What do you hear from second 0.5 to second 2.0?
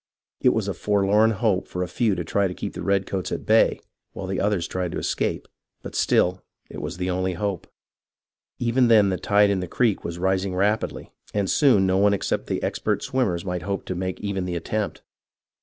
a forlorn hope for a